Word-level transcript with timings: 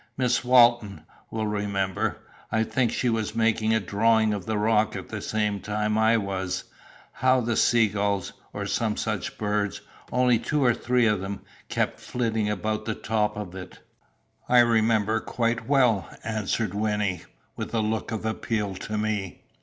"Miss 0.17 0.43
Walton 0.43 1.03
will 1.29 1.45
remember 1.45 2.17
I 2.51 2.63
think 2.63 2.91
she 2.91 3.07
was 3.07 3.35
making 3.35 3.71
a 3.71 3.79
drawing 3.79 4.33
of 4.33 4.47
the 4.47 4.57
rock 4.57 4.95
at 4.95 5.09
the 5.09 5.21
same 5.21 5.59
time 5.59 5.95
I 5.95 6.17
was 6.17 6.63
how 7.11 7.39
the 7.41 7.55
seagulls, 7.55 8.33
or 8.51 8.65
some 8.65 8.97
such 8.97 9.37
birds 9.37 9.81
only 10.11 10.39
two 10.39 10.65
or 10.65 10.73
three 10.73 11.05
of 11.05 11.21
them 11.21 11.41
kept 11.69 11.99
flitting 11.99 12.49
about 12.49 12.85
the 12.85 12.95
top 12.95 13.37
of 13.37 13.53
it?" 13.53 13.77
"I 14.49 14.61
remember 14.61 15.19
quite 15.19 15.67
well," 15.67 16.09
answered 16.23 16.73
Wynnie, 16.73 17.21
with 17.55 17.71
a 17.75 17.79
look 17.81 18.11
of 18.11 18.25
appeal 18.25 18.73
to 18.73 18.97
me. 18.97 19.43